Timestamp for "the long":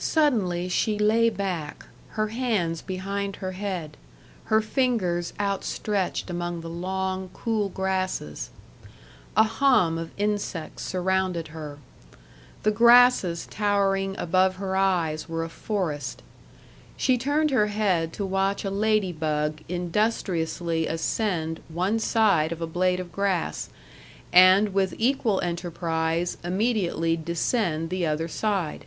6.60-7.30